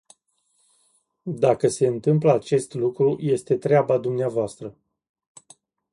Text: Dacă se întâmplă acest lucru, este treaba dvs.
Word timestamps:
Dacă 1.21 1.67
se 1.67 1.85
întâmplă 1.87 2.33
acest 2.33 2.73
lucru, 2.73 3.17
este 3.19 3.57
treaba 3.57 3.97
dvs. 3.99 4.57